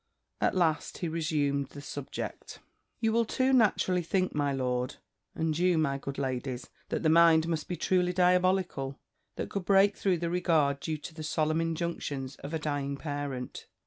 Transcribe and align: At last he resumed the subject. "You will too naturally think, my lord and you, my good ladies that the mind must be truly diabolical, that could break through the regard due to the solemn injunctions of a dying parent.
At 0.41 0.55
last 0.55 0.97
he 0.97 1.07
resumed 1.07 1.67
the 1.67 1.79
subject. 1.81 2.59
"You 3.01 3.11
will 3.13 3.23
too 3.23 3.53
naturally 3.53 4.01
think, 4.01 4.33
my 4.33 4.51
lord 4.51 4.95
and 5.35 5.55
you, 5.55 5.77
my 5.77 5.99
good 5.99 6.17
ladies 6.17 6.71
that 6.89 7.03
the 7.03 7.07
mind 7.09 7.47
must 7.47 7.67
be 7.67 7.75
truly 7.77 8.11
diabolical, 8.11 8.97
that 9.35 9.51
could 9.51 9.65
break 9.65 9.95
through 9.95 10.17
the 10.17 10.31
regard 10.31 10.79
due 10.79 10.97
to 10.97 11.13
the 11.13 11.21
solemn 11.21 11.61
injunctions 11.61 12.35
of 12.37 12.51
a 12.51 12.57
dying 12.57 12.97
parent. 12.97 13.67